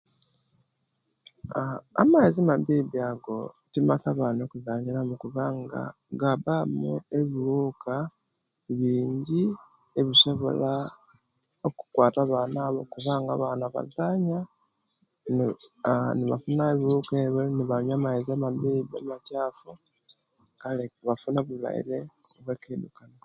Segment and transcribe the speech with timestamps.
[1.59, 3.37] Aaa amaizi amabibi ago
[3.71, 5.81] timasa abana okuzanyiramu kubanga
[6.19, 7.95] gabbamu ebiwuka
[8.77, 9.43] biingi
[9.99, 10.71] ebisobola
[11.67, 14.39] okukwata abana abo kubanga anaba bazanya
[15.35, 15.45] ni
[15.89, 17.11] aaa nebafunayo ebiwuka
[17.57, 19.69] nebanyuwa amaizi amabibbi amachafu
[20.61, 21.97] kale nebafuna obulwaire
[22.37, 23.17] obwekidukano